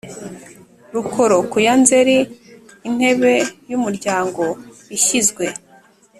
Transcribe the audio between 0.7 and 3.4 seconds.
Rukoro kuya nzeri intebe